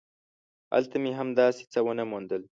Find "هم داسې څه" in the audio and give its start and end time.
1.19-1.79